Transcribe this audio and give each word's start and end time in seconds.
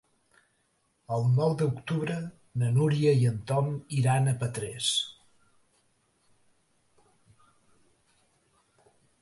El 1.17 1.25
nou 1.33 1.51
d'octubre 1.59 2.15
na 2.61 2.71
Núria 2.79 3.13
i 3.25 3.29
en 3.33 3.37
Tom 3.51 3.69
iran 3.99 4.31
a 4.31 4.35
Petrés. 4.45 4.89